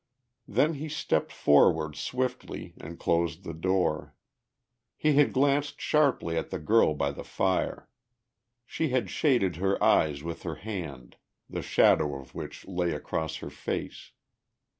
[0.47, 4.15] Then he stepped forward swiftly and closed the door.
[4.97, 7.87] He had glanced sharply at the girl by the fire;
[8.65, 11.17] she had shaded her eyes with her hand,
[11.47, 14.13] the shadow of which lay across her face.